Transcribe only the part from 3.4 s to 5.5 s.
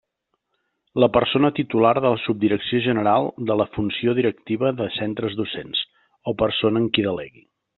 de la Funció Directiva de Centres